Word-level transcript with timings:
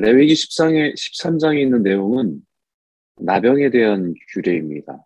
레위기 0.00 0.34
13에, 0.34 0.94
13장에 0.94 1.60
있는 1.60 1.82
내용은 1.82 2.40
나병에 3.16 3.70
대한 3.70 4.14
규례입니다. 4.32 5.04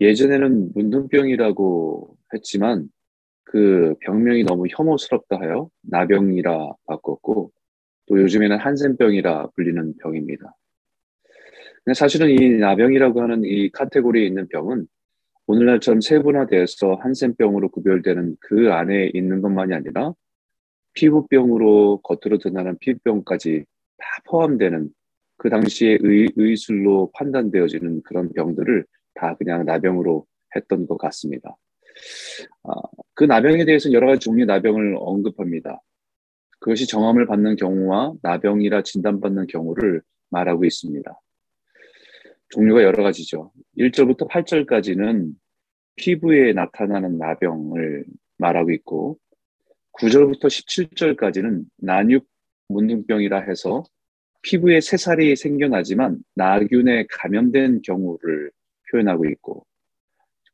예전에는 0.00 0.72
문둥병이라고 0.74 2.16
했지만 2.34 2.88
그 3.44 3.94
병명이 4.00 4.44
너무 4.44 4.66
혐오스럽다 4.68 5.38
하여 5.38 5.68
나병이라 5.82 6.72
바꿨고 6.86 7.52
또 8.06 8.20
요즘에는 8.20 8.58
한센병이라 8.58 9.50
불리는 9.54 9.94
병입니다. 9.98 10.56
사실은 11.94 12.30
이 12.30 12.50
나병이라고 12.50 13.22
하는 13.22 13.44
이 13.44 13.70
카테고리에 13.70 14.26
있는 14.26 14.48
병은 14.48 14.86
오늘날처럼 15.46 16.00
세분화되어서 16.00 16.94
한센병으로 16.94 17.68
구별되는 17.68 18.36
그 18.40 18.72
안에 18.72 19.10
있는 19.14 19.40
것만이 19.40 19.74
아니라 19.74 20.14
피부병으로 20.94 22.00
겉으로 22.02 22.38
드러나는 22.38 22.78
피부병까지 22.78 23.64
다 23.98 24.06
포함되는 24.26 24.90
그 25.36 25.50
당시에 25.50 25.98
의, 26.00 26.28
의술로 26.36 27.10
판단되어지는 27.14 28.02
그런 28.02 28.32
병들을 28.32 28.84
다 29.14 29.34
그냥 29.36 29.64
나병으로 29.64 30.26
했던 30.54 30.86
것 30.86 30.96
같습니다. 30.98 31.56
아, 32.64 32.72
그 33.14 33.24
나병에 33.24 33.64
대해서는 33.64 33.94
여러 33.94 34.06
가지 34.06 34.20
종류의 34.20 34.46
나병을 34.46 34.96
언급합니다. 34.98 35.80
그것이 36.60 36.86
정함을 36.86 37.26
받는 37.26 37.56
경우와 37.56 38.14
나병이라 38.22 38.82
진단받는 38.82 39.48
경우를 39.48 40.02
말하고 40.30 40.64
있습니다. 40.64 41.20
종류가 42.50 42.82
여러 42.82 43.02
가지죠. 43.02 43.50
1절부터 43.78 44.28
8절까지는 44.28 45.32
피부에 45.96 46.52
나타나는 46.52 47.18
나병을 47.18 48.04
말하고 48.38 48.70
있고 48.70 49.18
9절부터 49.92 50.44
17절까지는 50.44 51.64
난육 51.78 52.26
문둥병이라 52.68 53.40
해서 53.40 53.84
피부에 54.42 54.80
새살이 54.80 55.36
생겨나지만 55.36 56.18
나균에 56.34 57.06
감염된 57.10 57.82
경우를 57.82 58.50
표현하고 58.90 59.26
있고 59.26 59.66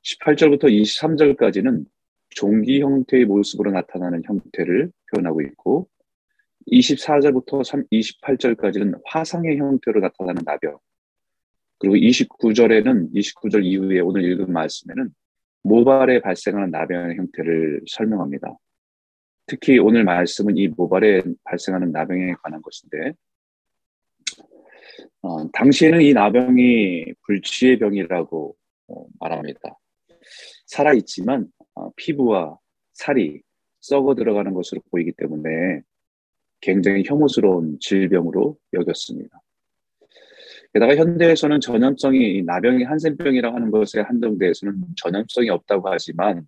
18절부터 0.05 0.65
23절까지는 0.65 1.85
종기 2.31 2.81
형태의 2.81 3.25
모습으로 3.25 3.71
나타나는 3.71 4.23
형태를 4.25 4.91
표현하고 5.11 5.41
있고 5.43 5.89
24절부터 6.71 7.63
28절까지는 7.91 9.01
화상의 9.07 9.57
형태로 9.57 10.01
나타나는 10.01 10.43
나병 10.45 10.79
그리고 11.79 11.95
29절에는 11.97 13.15
29절 13.15 13.65
이후에 13.65 14.01
오늘 14.01 14.25
읽은 14.25 14.53
말씀에는 14.53 15.11
모발에 15.63 16.21
발생하는 16.21 16.71
나병의 16.71 17.17
형태를 17.17 17.83
설명합니다. 17.89 18.57
특히 19.49 19.79
오늘 19.79 20.05
말씀은 20.05 20.59
이 20.59 20.69
모발에 20.69 21.23
발생하는 21.45 21.91
나병에 21.91 22.35
관한 22.43 22.61
것인데 22.61 23.15
어, 25.23 25.51
당시에는 25.51 26.03
이 26.03 26.13
나병이 26.13 27.15
불치의 27.27 27.79
병이라고 27.79 28.55
어, 28.89 29.07
말합니다. 29.19 29.79
살아있지만 30.67 31.49
어, 31.75 31.91
피부와 31.97 32.59
살이 32.93 33.41
썩어 33.81 34.15
들어가는 34.15 34.53
것으로 34.53 34.83
보이기 34.91 35.13
때문에 35.13 35.81
굉장히 36.61 37.05
혐오스러운 37.07 37.79
질병으로 37.81 38.59
여겼습니다. 38.75 39.41
게다가 40.75 40.95
현대에서는 40.95 41.61
전염성이 41.61 42.43
나병이 42.43 42.85
한센병이라고 42.85 43.57
하는 43.57 43.71
것에 43.71 44.03
한정돼서는 44.03 44.75
전염성이 44.97 45.49
없다고 45.49 45.89
하지만 45.89 46.47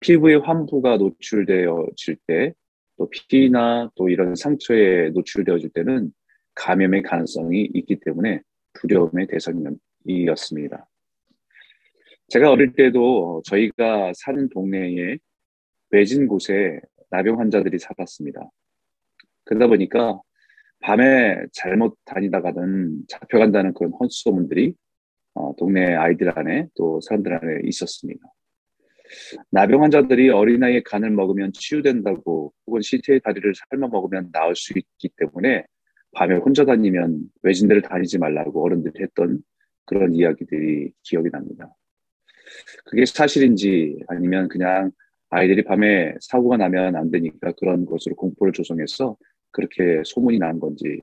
피부의 0.00 0.40
환부가 0.40 0.96
노출되어질 0.96 2.16
때, 2.26 2.54
또 2.96 3.08
피나 3.10 3.90
또 3.94 4.08
이런 4.08 4.34
상처에 4.34 5.10
노출되어질 5.10 5.70
때는 5.70 6.12
감염의 6.54 7.02
가능성이 7.02 7.70
있기 7.74 8.00
때문에 8.00 8.42
두려움의 8.74 9.28
대상이었습니다. 9.28 10.88
제가 12.28 12.50
어릴 12.50 12.72
때도 12.72 13.42
저희가 13.46 14.12
사는 14.14 14.48
동네에 14.48 15.18
외진 15.90 16.26
곳에 16.26 16.80
나병 17.10 17.40
환자들이 17.40 17.78
살았습니다. 17.78 18.50
그러다 19.44 19.66
보니까 19.68 20.20
밤에 20.80 21.46
잘못 21.52 21.96
다니다가는 22.04 23.04
잡혀간다는 23.08 23.72
그런 23.74 23.92
헛소문들이 23.92 24.74
어, 25.34 25.54
동네 25.56 25.94
아이들 25.94 26.36
안에 26.36 26.66
또 26.74 27.00
사람들 27.00 27.32
안에 27.32 27.60
있었습니다. 27.64 28.20
나병 29.50 29.82
환자들이 29.82 30.30
어린아이의 30.30 30.84
간을 30.84 31.10
먹으면 31.10 31.52
치유된다고 31.52 32.52
혹은 32.66 32.80
시체의 32.80 33.20
다리를 33.20 33.52
삶아 33.70 33.88
먹으면 33.88 34.30
나을 34.32 34.54
수 34.54 34.72
있기 34.76 35.10
때문에 35.16 35.64
밤에 36.12 36.36
혼자 36.36 36.64
다니면 36.64 37.20
외진 37.42 37.68
데를 37.68 37.82
다니지 37.82 38.18
말라고 38.18 38.64
어른들이 38.64 39.02
했던 39.02 39.40
그런 39.84 40.14
이야기들이 40.14 40.92
기억이 41.02 41.30
납니다. 41.30 41.68
그게 42.84 43.04
사실인지 43.04 43.98
아니면 44.08 44.48
그냥 44.48 44.90
아이들이 45.30 45.64
밤에 45.64 46.14
사고가 46.20 46.56
나면 46.56 46.96
안 46.96 47.10
되니까 47.10 47.52
그런 47.52 47.84
것으로 47.84 48.14
공포를 48.16 48.52
조성해서 48.52 49.16
그렇게 49.50 50.02
소문이 50.04 50.38
난 50.38 50.58
건지 50.58 51.00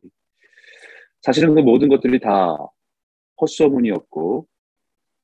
사실은 1.22 1.56
그 1.56 1.62
모든 1.62 1.90
것들이 1.90 2.20
다 2.20 2.56
헛소문이었고 3.40 4.48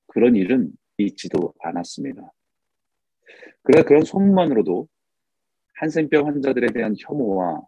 그런 0.08 0.36
일은 0.36 0.72
있지도 0.98 1.54
않았습니다. 1.62 2.32
그러나 3.64 3.86
그런 3.86 4.04
소문만으로도 4.04 4.88
한센병 5.76 6.28
환자들에 6.28 6.68
대한 6.74 6.96
혐오와 6.98 7.62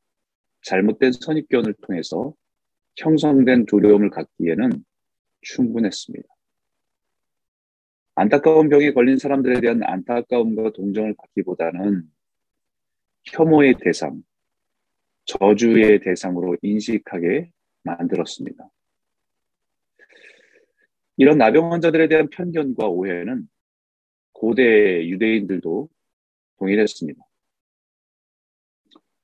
잘못된 0.63 1.11
선입견을 1.11 1.75
통해서 1.81 2.33
형성된 2.97 3.65
두려움을 3.65 4.09
갖기에는 4.09 4.83
충분했습니다. 5.41 6.27
안타까운 8.15 8.69
병에 8.69 8.93
걸린 8.93 9.17
사람들에 9.17 9.59
대한 9.59 9.81
안타까움과 9.83 10.71
동정을 10.73 11.15
갖기보다는 11.17 12.03
혐오의 13.25 13.75
대상, 13.81 14.21
저주의 15.25 15.99
대상으로 15.99 16.57
인식하게 16.61 17.51
만들었습니다. 17.83 18.69
이런 21.17 21.37
나병 21.37 21.71
환자들에 21.71 22.07
대한 22.07 22.29
편견과 22.29 22.87
오해는 22.87 23.47
고대 24.43 25.07
유대인들도 25.07 25.87
동일했습니다. 26.59 27.23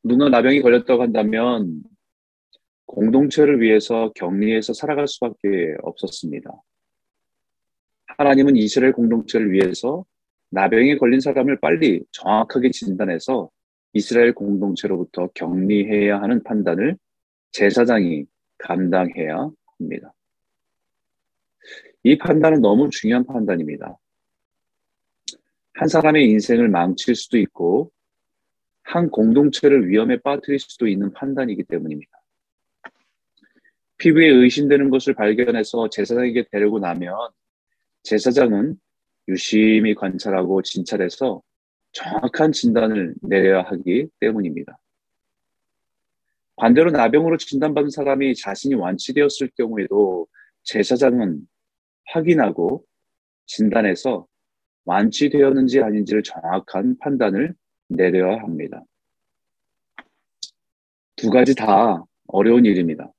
누가 0.02 0.30
나병이 0.30 0.62
걸렸다고 0.62 1.02
한다면 1.02 1.84
공동체를 2.86 3.60
위해서 3.60 4.14
격리해서 4.16 4.72
살아갈 4.72 5.10
수밖에 5.10 5.76
없었습니다. 5.82 6.50
하나님은 8.18 8.56
이스라엘 8.56 8.94
공동체를 8.94 9.52
위해서 9.52 10.06
나병에 10.52 10.96
걸린 10.96 11.20
사람을 11.20 11.60
빨리 11.60 12.02
정확하게 12.12 12.72
진단해서 12.72 13.50
이스라엘 13.92 14.34
공동체로부터 14.34 15.28
격리해야 15.34 16.22
하는 16.22 16.44
판단을 16.44 16.98
제사장이 17.52 18.24
감당해야 18.58 19.50
합니다. 19.66 20.14
이 22.04 22.18
판단은 22.18 22.62
너무 22.62 22.90
중요한 22.90 23.26
판단입니다. 23.26 23.98
한 25.80 25.88
사람의 25.88 26.26
인생을 26.26 26.68
망칠 26.68 27.16
수도 27.16 27.38
있고 27.38 27.90
한 28.84 29.10
공동체를 29.10 29.88
위험에 29.88 30.18
빠뜨릴 30.18 30.60
수도 30.60 30.90
있는 30.90 31.14
판단이기 31.14 31.64
때문입니다. 31.64 32.12
피부에 33.98 34.28
의심되는 34.28 34.90
것을 34.90 35.14
발견해서 35.14 35.90
제사장에게 35.90 36.48
데리고 36.52 36.80
나면 36.80 37.16
제사장은 38.04 38.76
유심히 39.30 39.96
관찰하고 39.96 40.64
진찰해서 40.64 41.42
정확한 41.94 42.52
진단을 42.52 43.16
내려야 43.22 43.62
하기 43.62 44.10
때문입니다. 44.20 44.78
반대로 46.58 46.92
나병으로 46.92 47.38
진단받은 47.38 47.90
사람이 47.90 48.36
자신이 48.36 48.76
완치되었을 48.76 49.52
경우에도 49.56 50.28
제사장은 50.64 51.40
확인하고 52.08 52.84
진단해서 53.46 54.28
완치되었는지 54.86 55.82
아닌지를 55.82 56.24
정확한 56.24 56.98
판단을 57.00 57.54
내려야 57.88 58.42
합니다. 58.42 58.84
두 61.16 61.30
가지 61.30 61.54
다 61.54 62.04
어려운 62.28 62.66
일입니다. 62.66 63.12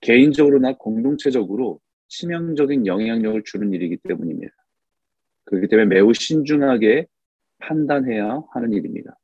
개인적으로나 0.00 0.76
공동체적으로 0.76 1.80
치명적인 2.08 2.86
영향력을 2.86 3.42
주는 3.44 3.72
일이기 3.72 3.96
때문입니다. 3.98 4.52
그렇기 5.44 5.68
때문에 5.68 5.88
매우 5.88 6.12
신중하게 6.12 7.06
판단해야 7.58 8.42
하는 8.52 8.72
일입니다. 8.72 9.18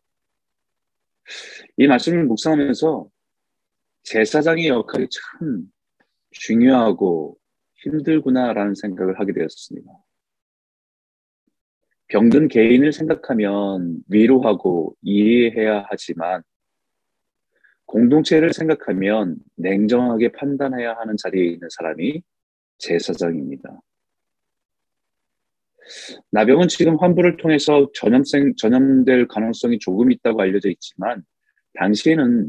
이 1.77 1.87
말씀을 1.87 2.25
묵상하면서 2.25 3.09
제사장의 4.03 4.69
역할이 4.69 5.07
참 5.11 5.65
중요하고 6.31 7.39
힘들구나라는 7.83 8.75
생각을 8.75 9.19
하게 9.19 9.33
되었습니다. 9.33 9.91
병든 12.15 12.47
개인을 12.47 12.93
생각하면 12.93 13.97
위로하고 14.09 14.95
이해해야 15.03 15.85
하지만 15.89 16.45
공동체를 17.87 18.53
생각하면 18.53 19.39
냉정하게 19.57 20.31
판단해야 20.31 20.95
하는 20.95 21.17
자리에 21.17 21.45
있는 21.45 21.69
사람이 21.77 22.23
제사장입니다. 22.79 23.81
나병은 26.31 26.69
지금 26.69 26.97
환부를 27.01 27.37
통해서 27.37 27.91
전염생, 27.95 28.55
전염될 28.59 29.27
가능성이 29.27 29.81
조금 29.81 30.13
있다고 30.13 30.41
알려져 30.41 30.71
있지만 30.71 31.25
당시에는 31.75 32.49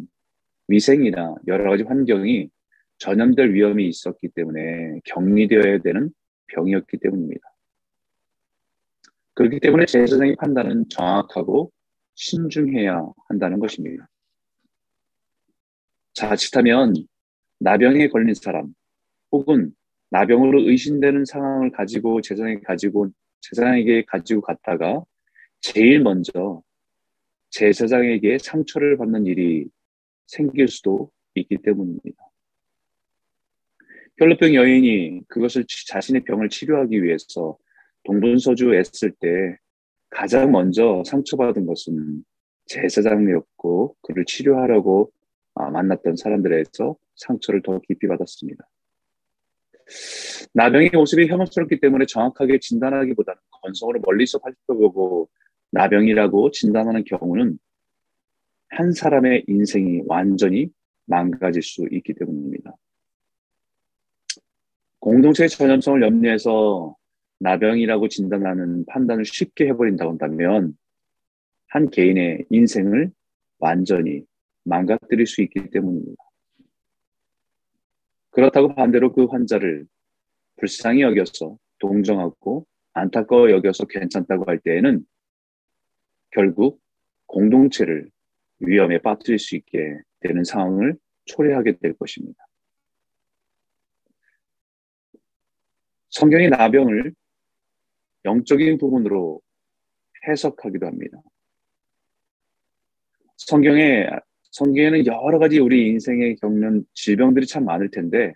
위생이나 0.68 1.34
여러 1.48 1.72
가지 1.72 1.82
환경이 1.82 2.50
전염될 3.00 3.56
위험이 3.56 3.88
있었기 3.88 4.30
때문에 4.36 5.00
격리되어야 5.06 5.80
되는 5.80 6.12
병이었기 6.54 6.98
때문입니다. 7.00 7.55
그렇기 9.36 9.60
때문에 9.60 9.86
제사장의 9.86 10.38
판단은 10.38 10.90
정확하고 10.90 11.72
신중해야 12.16 13.06
한다는 13.28 13.60
것입니다. 13.60 14.10
자칫하면 16.14 16.94
나병에 17.60 18.08
걸린 18.08 18.34
사람 18.34 18.74
혹은 19.32 19.76
나병으로 20.10 20.70
의심되는 20.70 21.26
상황을 21.26 21.72
가지고 21.72 22.22
제사장에 22.22 22.62
가지고 22.62 23.10
제사장에게 23.42 24.06
가지고 24.06 24.42
갔다가 24.42 25.04
제일 25.60 26.00
먼저 26.00 26.62
제사장에게 27.50 28.38
상처를 28.40 28.98
받는 28.98 29.26
일이 29.26 29.66
생길 30.28 30.70
수도 30.70 31.12
있기 31.36 31.58
때문입니다. 31.58 32.24
혈루병 34.18 34.56
여인이 34.56 35.24
그것을 35.28 35.66
자신의 35.88 36.24
병을 36.24 36.48
치료하기 36.48 37.04
위해서 37.04 37.58
동분서주 38.06 38.74
애쓸 38.76 39.12
때 39.20 39.58
가장 40.10 40.52
먼저 40.52 41.04
상처받은 41.06 41.66
것은 41.66 42.24
제사장이었고 42.68 43.96
그를 44.02 44.26
치료하려고 44.26 45.12
아, 45.56 45.70
만났던 45.70 46.16
사람들에서 46.16 46.96
상처를 47.16 47.62
더 47.62 47.80
깊이 47.80 48.08
받았습니다. 48.08 48.68
나병의 50.54 50.92
모습이 50.94 51.28
혐오스럽기 51.28 51.80
때문에 51.80 52.06
정확하게 52.06 52.60
진단하기보다는 52.60 53.40
건성으로 53.62 54.00
멀리서 54.04 54.40
살펴보고 54.40 55.30
나병이라고 55.72 56.52
진단하는 56.52 57.04
경우는 57.04 57.60
한 58.70 58.92
사람의 58.92 59.46
인생이 59.48 60.02
완전히 60.08 60.70
망가질 61.06 61.62
수 61.62 61.86
있기 61.92 62.14
때문입니다. 62.14 62.76
공동체의 65.00 65.50
전염성을 65.50 66.02
염려해서 66.02 66.96
나병이라고 67.40 68.08
진단하는 68.08 68.86
판단을 68.86 69.26
쉽게 69.26 69.68
해버린다고 69.68 70.12
한다면 70.12 70.78
한 71.68 71.90
개인의 71.90 72.46
인생을 72.50 73.12
완전히 73.60 74.24
망가뜨릴 74.64 75.28
수 75.28 75.42
있기 75.42 75.70
때문입니다. 75.70 76.24
그렇다고 78.32 78.74
반대로 78.76 79.14
그 79.14 79.26
환자를 79.26 79.86
불쌍히 80.58 81.02
여겨서 81.02 81.58
동정하고 81.80 82.66
안타까워 82.94 83.52
여겨서 83.52 83.86
괜찮다고 83.86 84.46
할 84.46 84.60
때에는 84.60 85.06
결국 86.32 86.82
공동체를 87.28 88.10
위험에 88.60 89.00
빠뜨릴 89.00 89.40
수 89.40 89.56
있게 89.56 90.00
되는 90.22 90.44
상황을 90.44 90.98
초래하게 91.26 91.78
될 91.80 91.94
것입니다. 91.98 92.46
성경이 96.10 96.50
나병을 96.50 97.14
영적인 98.26 98.78
부분으로 98.78 99.42
해석하기도 100.28 100.86
합니다. 100.86 101.22
성경에 103.38 104.08
성경에는 104.52 105.06
여러 105.06 105.38
가지 105.38 105.60
우리 105.60 105.88
인생에 105.90 106.36
겪는 106.36 106.86
질병들이 106.94 107.46
참 107.46 107.66
많을 107.66 107.90
텐데 107.92 108.34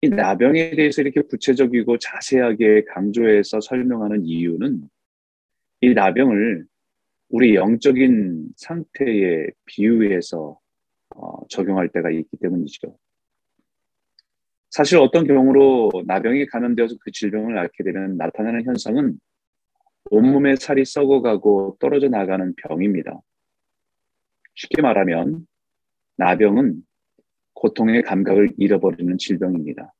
이 0.00 0.08
나병에 0.08 0.76
대해서 0.76 1.02
이렇게 1.02 1.20
구체적이고 1.22 1.98
자세하게 1.98 2.84
강조해서 2.84 3.60
설명하는 3.60 4.24
이유는 4.24 4.82
이 5.80 5.94
나병을 5.94 6.64
우리 7.30 7.56
영적인 7.56 8.50
상태에 8.56 9.48
비유해서 9.66 10.58
어, 11.16 11.46
적용할 11.48 11.88
때가 11.88 12.10
있기 12.10 12.36
때문이죠. 12.40 12.96
사실 14.70 14.98
어떤 14.98 15.26
경우로 15.26 15.90
나병이 16.06 16.46
감염되어서 16.46 16.96
그 17.00 17.10
질병을 17.10 17.58
앓게 17.58 17.84
되면 17.84 18.16
나타나는 18.16 18.64
현상은 18.64 19.18
온몸에 20.10 20.56
살이 20.56 20.84
썩어가고 20.84 21.78
떨어져 21.80 22.08
나가는 22.08 22.54
병입니다. 22.56 23.20
쉽게 24.54 24.82
말하면 24.82 25.46
나병은 26.16 26.82
고통의 27.54 28.02
감각을 28.02 28.50
잃어버리는 28.56 29.16
질병입니다. 29.18 29.92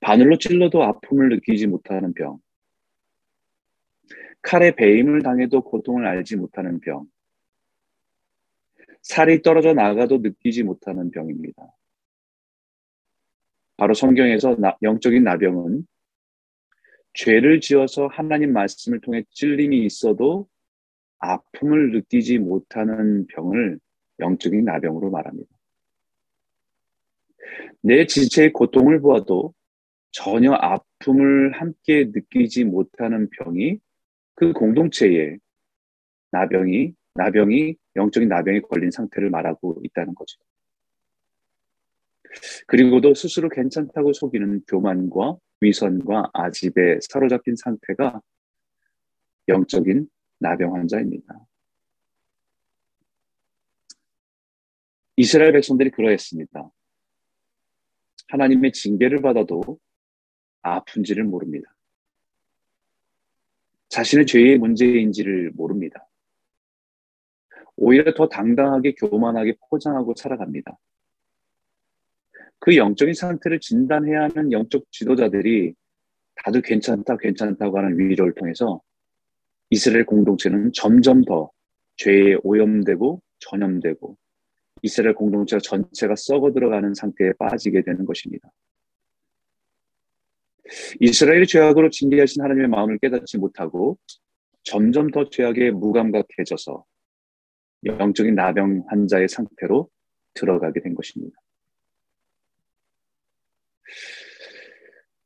바늘로 0.00 0.38
찔러도 0.38 0.82
아픔을 0.82 1.28
느끼지 1.28 1.66
못하는 1.66 2.14
병. 2.14 2.38
칼에 4.42 4.74
배임을 4.74 5.22
당해도 5.22 5.62
고통을 5.62 6.06
알지 6.06 6.36
못하는 6.36 6.80
병. 6.80 7.06
살이 9.02 9.42
떨어져 9.42 9.74
나가도 9.74 10.18
느끼지 10.18 10.62
못하는 10.62 11.10
병입니다. 11.10 11.62
바로 13.76 13.94
성경에서 13.94 14.56
나, 14.56 14.76
영적인 14.82 15.22
나병은 15.24 15.86
죄를 17.14 17.60
지어서 17.60 18.06
하나님 18.08 18.52
말씀을 18.52 19.00
통해 19.00 19.24
찔림이 19.30 19.84
있어도 19.86 20.48
아픔을 21.18 21.92
느끼지 21.92 22.38
못하는 22.38 23.26
병을 23.28 23.78
영적인 24.20 24.64
나병으로 24.64 25.10
말합니다. 25.10 25.48
내 27.82 28.06
지체의 28.06 28.52
고통을 28.52 29.00
보아도 29.00 29.54
전혀 30.10 30.52
아픔을 30.52 31.52
함께 31.52 32.10
느끼지 32.12 32.64
못하는 32.64 33.28
병이 33.30 33.78
그 34.34 34.52
공동체에 34.52 35.36
나병이 36.32 36.94
나병이 37.14 37.76
영적인 37.96 38.28
나병에 38.28 38.60
걸린 38.60 38.90
상태를 38.90 39.30
말하고 39.30 39.80
있다는 39.84 40.14
거죠. 40.14 40.38
그리고도 42.66 43.14
스스로 43.14 43.48
괜찮다고 43.48 44.12
속이는 44.12 44.62
교만과 44.68 45.36
위선과 45.60 46.30
아집에 46.32 46.98
사로잡힌 47.02 47.56
상태가 47.56 48.20
영적인 49.48 50.08
나병 50.38 50.74
환자입니다. 50.74 51.46
이스라엘 55.16 55.52
백성들이 55.52 55.90
그러했습니다. 55.90 56.70
하나님의 58.28 58.72
징계를 58.72 59.22
받아도 59.22 59.78
아픈지를 60.62 61.24
모릅니다. 61.24 61.74
자신의 63.88 64.26
죄의 64.26 64.58
문제인지를 64.58 65.52
모릅니다. 65.54 66.06
오히려 67.76 68.12
더 68.14 68.28
당당하게 68.28 68.94
교만하게 68.94 69.56
포장하고 69.70 70.14
살아갑니다. 70.16 70.76
그 72.58 72.76
영적인 72.76 73.14
상태를 73.14 73.60
진단해야 73.60 74.24
하는 74.24 74.52
영적 74.52 74.84
지도자들이 74.90 75.74
다들 76.36 76.62
괜찮다, 76.62 77.16
괜찮다고 77.16 77.78
하는 77.78 77.98
위로를 77.98 78.34
통해서 78.34 78.80
이스라엘 79.70 80.06
공동체는 80.06 80.72
점점 80.74 81.24
더 81.24 81.50
죄에 81.96 82.36
오염되고 82.42 83.22
전염되고 83.38 84.16
이스라엘 84.82 85.14
공동체 85.14 85.58
전체가 85.58 86.14
썩어 86.16 86.52
들어가는 86.52 86.94
상태에 86.94 87.32
빠지게 87.38 87.82
되는 87.82 88.04
것입니다. 88.04 88.50
이스라엘이 91.00 91.46
죄악으로 91.46 91.90
징계하신 91.90 92.42
하나님의 92.42 92.68
마음을 92.68 92.98
깨닫지 92.98 93.38
못하고 93.38 93.98
점점 94.62 95.10
더 95.10 95.28
죄악에 95.28 95.70
무감각해져서 95.70 96.84
영적인 97.84 98.34
나병 98.34 98.84
환자의 98.88 99.28
상태로 99.28 99.88
들어가게 100.34 100.80
된 100.80 100.94
것입니다. 100.94 101.38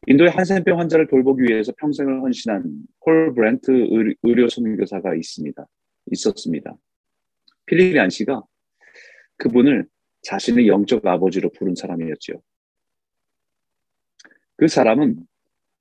인도의 0.06 0.30
한센병 0.30 0.78
환자를 0.78 1.06
돌보기 1.08 1.42
위해서 1.42 1.72
평생을 1.78 2.22
헌신한 2.22 2.64
폴 3.04 3.34
브렌트 3.34 3.70
의료 4.22 4.48
선교사가 4.48 5.14
있습니다. 5.14 5.66
있었습니다. 6.12 6.76
필리안 7.66 8.10
씨가 8.10 8.42
그분을 9.36 9.86
자신의 10.22 10.68
영적 10.68 11.06
아버지로 11.06 11.50
부른 11.50 11.74
사람이었죠. 11.74 12.42
그 14.56 14.68
사람은 14.68 15.16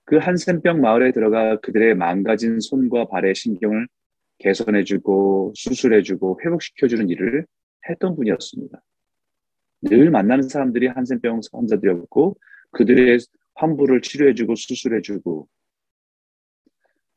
그 0.06 0.18
한센병 0.18 0.82
마을에 0.82 1.12
들어가 1.12 1.60
그들의 1.60 1.96
망가진 1.96 2.60
손과 2.60 3.08
발의 3.08 3.36
신경을 3.36 3.88
개선해주고 4.40 5.54
수술해주고 5.56 6.40
회복시켜주는 6.44 7.10
일을 7.10 7.46
했던 7.90 8.16
분이었습니다. 8.16 8.82
늘 9.82 10.10
만나는 10.10 10.50
사람들이 10.50 10.88
한센병 10.88 11.42
환자들이었고 11.52 12.38
그들의 12.72 13.20
환부를 13.56 14.02
치료해주고 14.02 14.56
수술해주고 14.56 15.48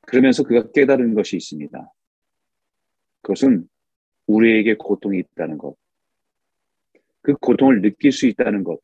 그러면서 0.02 0.42
그가 0.42 0.71
깨달은 0.73 1.14
것이 1.14 1.37
있습니다. 1.37 1.92
그것은 3.23 3.68
우리에게 4.26 4.75
고통이 4.75 5.18
있다는 5.18 5.59
것, 5.59 5.76
그 7.21 7.35
고통을 7.35 7.82
느낄 7.82 8.11
수 8.12 8.26
있다는 8.26 8.64
것, 8.64 8.80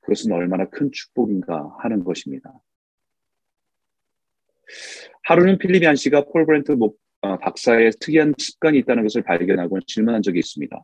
그것은 0.00 0.32
얼마나 0.32 0.68
큰 0.68 0.90
축복인가 0.92 1.76
하는 1.80 2.04
것입니다. 2.04 2.52
하루는 5.24 5.58
필리비안 5.58 5.96
씨가 5.96 6.26
폴 6.26 6.46
브렌트 6.46 6.76
어, 7.22 7.38
박사의 7.38 7.92
특이한 8.00 8.34
습관이 8.38 8.78
있다는 8.78 9.02
것을 9.02 9.22
발견하고 9.22 9.80
질문한 9.80 10.22
적이 10.22 10.38
있습니다. 10.38 10.80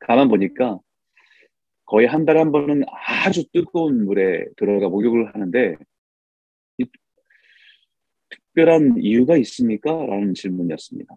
가만 0.00 0.28
보니까 0.28 0.80
거의 1.94 2.08
한 2.08 2.24
달에 2.24 2.40
한 2.40 2.50
번은 2.50 2.82
아주 3.24 3.44
뜨거운 3.52 4.04
물에 4.04 4.46
들어가 4.56 4.88
목욕을 4.88 5.32
하는데 5.32 5.76
특별한 8.30 8.96
이유가 8.98 9.36
있습니까? 9.36 9.92
라는 10.04 10.34
질문이었습니다. 10.34 11.14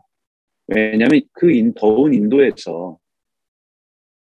왜냐하면 0.68 1.22
그 1.32 1.52
인, 1.52 1.74
더운 1.74 2.14
인도에서 2.14 3.00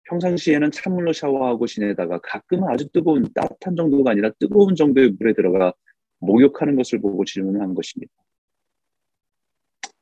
평상시에는 0.05 0.71
찬물로 0.71 1.13
샤워하고 1.13 1.67
지내다가 1.67 2.19
가끔은 2.23 2.67
아주 2.67 2.89
뜨거운 2.89 3.31
따뜻한 3.31 3.75
정도가 3.75 4.09
아니라 4.09 4.31
뜨거운 4.39 4.73
정도의 4.73 5.11
물에 5.19 5.33
들어가 5.33 5.71
목욕하는 6.17 6.75
것을 6.75 6.99
보고 6.99 7.25
질문한 7.25 7.75
것입니다. 7.75 8.11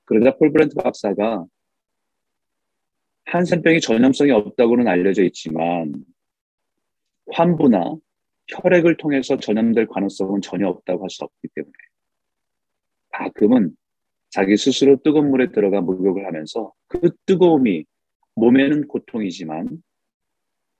그러자 0.05 0.37
폴 0.37 0.53
브렌트 0.53 0.75
박사가 0.75 1.45
한센병이 3.25 3.81
전염성이 3.81 4.31
없다고는 4.31 4.87
알려져 4.87 5.23
있지만 5.23 6.05
환부나 7.33 7.95
혈액을 8.49 8.97
통해서 8.97 9.37
전염될 9.37 9.87
가능성은 9.87 10.41
전혀 10.41 10.67
없다고 10.67 11.03
할 11.03 11.09
수 11.09 11.23
없기 11.23 11.47
때문에 11.53 11.73
가끔은 13.11 13.75
자기 14.29 14.57
스스로 14.57 14.97
뜨거운 15.01 15.29
물에 15.29 15.51
들어가 15.51 15.81
목욕을 15.81 16.25
하면서 16.25 16.73
그 16.87 17.15
뜨거움이 17.25 17.85
몸에는 18.35 18.87
고통이지만 18.87 19.81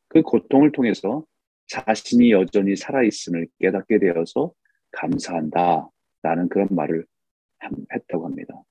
그 0.10 0.22
고통을 0.22 0.72
통해서 0.72 1.25
자신이 1.68 2.32
여전히 2.32 2.75
살아있음을 2.75 3.48
깨닫게 3.60 4.00
되어서 4.00 4.54
감사한다. 4.92 5.89
라는 6.22 6.50
그런 6.50 6.68
말을 6.72 7.06
했다고 7.94 8.25
합니다. 8.25 8.62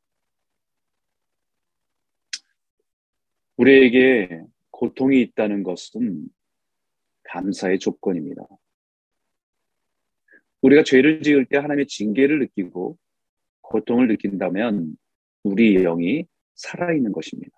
우리에게 3.57 4.43
고통이 4.71 5.21
있다는 5.23 5.63
것은 5.63 6.29
감사의 7.29 7.79
조건입니다. 7.79 8.43
우리가 10.63 10.83
죄를 10.85 11.23
지을 11.23 11.47
때 11.47 11.59
하나님의 11.59 11.87
징계를 11.87 12.39
느끼고 12.41 12.99
고통을 13.61 14.09
느낀다면 14.09 14.97
우리 15.43 15.75
영이 15.75 16.27
살아있는 16.55 17.13
것입니다. 17.13 17.57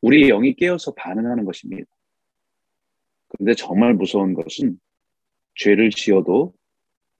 우리 0.00 0.28
영이 0.28 0.54
깨어서 0.54 0.94
반응하는 0.94 1.44
것입니다. 1.44 1.90
그런데 3.28 3.54
정말 3.54 3.94
무서운 3.94 4.34
것은 4.34 4.78
죄를 5.56 5.90
지어도 5.90 6.54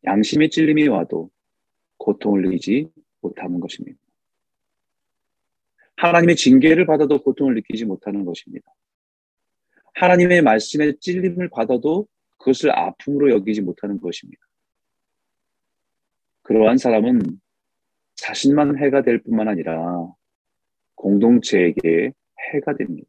양심의 0.05 0.51
찔림이 0.51 0.89
와도 0.89 1.31
고통을 1.99 2.43
느끼지 2.43 2.89
못하는 3.21 3.61
것입니다. 3.61 3.99
하나님의 5.97 6.37
징계를 6.37 6.87
받아도 6.87 7.23
고통을 7.23 7.55
느끼지 7.55 7.87
못하는 7.87 8.25
것입니다. 8.25 8.71
하나님의 9.97 10.43
말씀에 10.43 10.93
찔림을 11.01 11.49
받아도 11.49 12.07
그것을 12.37 12.71
아픔으로 12.71 13.31
여기지 13.31 13.63
못하는 13.63 13.99
것입니다. 13.99 14.43
그러한 16.43 16.77
사람은 16.77 17.21
자신만 18.15 18.79
해가 18.79 19.03
될 19.03 19.23
뿐만 19.23 19.49
아니라 19.49 20.13
공동체에게 20.97 22.13
해가 22.53 22.77
됩니다. 22.77 23.09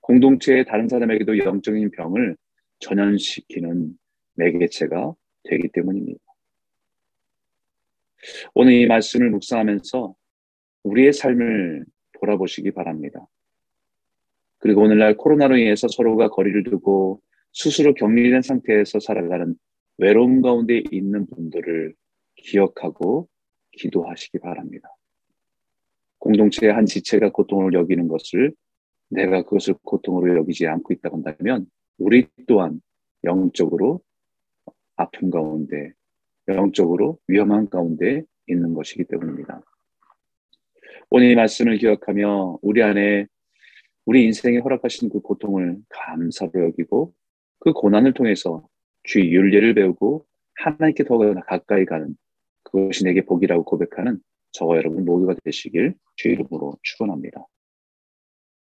공동체의 0.00 0.64
다른 0.64 0.88
사람에게도 0.88 1.38
영적인 1.38 1.92
병을 1.92 2.36
전염시키는 2.80 3.96
매개체가 4.34 5.14
되기 5.44 5.68
때문입니다. 5.68 6.20
오늘 8.54 8.72
이 8.72 8.86
말씀을 8.86 9.30
묵상하면서 9.30 10.14
우리의 10.82 11.12
삶을 11.12 11.84
돌아보시기 12.20 12.72
바랍니다. 12.72 13.26
그리고 14.58 14.82
오늘날 14.82 15.16
코로나로 15.16 15.56
인해서 15.56 15.88
서로가 15.88 16.28
거리를 16.28 16.64
두고 16.64 17.20
스스로 17.52 17.94
격리된 17.94 18.42
상태에서 18.42 19.00
살아가는 19.00 19.54
외로움 19.98 20.42
가운데 20.42 20.82
있는 20.90 21.26
분들을 21.26 21.94
기억하고 22.36 23.28
기도하시기 23.72 24.38
바랍니다. 24.38 24.88
공동체의 26.18 26.72
한 26.72 26.86
지체가 26.86 27.30
고통을 27.30 27.72
여기는 27.72 28.08
것을 28.08 28.52
내가 29.08 29.42
그것을 29.42 29.74
고통으로 29.82 30.36
여기지 30.36 30.66
않고 30.66 30.92
있다고 30.92 31.16
한다면 31.16 31.66
우리 31.98 32.26
또한 32.46 32.80
영적으로 33.24 34.00
아픔 34.96 35.30
가운데, 35.30 35.92
영적으로 36.48 37.18
위험한 37.28 37.68
가운데 37.68 38.22
있는 38.48 38.74
것이기 38.74 39.04
때문입니다. 39.04 39.62
오늘 41.10 41.30
이 41.30 41.34
말씀을 41.34 41.78
기억하며 41.78 42.58
우리 42.62 42.82
안에 42.82 43.26
우리 44.08 44.24
인생에 44.24 44.60
허락하신 44.60 45.10
그 45.10 45.20
고통을 45.20 45.76
감사로 45.90 46.64
여기고 46.64 47.12
그 47.58 47.74
고난을 47.74 48.14
통해서 48.14 48.66
주의 49.02 49.30
윤리를 49.30 49.74
배우고 49.74 50.24
하나님께 50.54 51.04
더 51.04 51.18
가까이 51.46 51.84
가는 51.84 52.16
그것이 52.62 53.04
내게 53.04 53.20
복이라고 53.26 53.64
고백하는 53.64 54.18
저와 54.52 54.78
여러분 54.78 55.04
모두가 55.04 55.34
되시길 55.44 55.94
주의 56.16 56.32
이름으로 56.32 56.78
축원합니다. 56.82 57.44